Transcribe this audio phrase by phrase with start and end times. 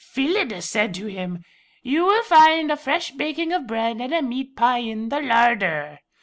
[0.03, 1.45] "Phyllida said to him,
[1.83, 5.99] 'You will find a fresh baking of bread and a meat pie in the larder.'"